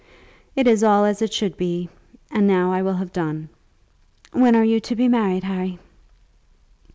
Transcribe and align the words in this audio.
It 0.55 0.65
is 0.65 0.83
all 0.83 1.05
as 1.05 1.21
it 1.21 1.31
should 1.31 1.55
be, 1.57 1.87
and 2.31 2.47
now 2.47 2.71
I 2.73 2.81
will 2.81 2.95
have 2.95 3.13
done. 3.13 3.49
When 4.31 4.55
are 4.55 4.65
you 4.65 4.79
to 4.79 4.95
be 4.95 5.07
married, 5.07 5.43
Harry?" 5.43 5.77